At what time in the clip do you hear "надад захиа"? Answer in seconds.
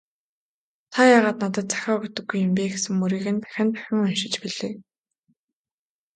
1.43-1.93